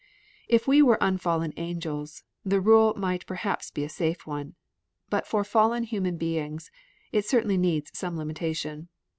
[0.47, 4.55] If we were unfallen angels, the rule might perhaps be a safe one.
[5.11, 6.71] But for fallen human beings,
[7.11, 8.87] it certainly needs some limitation.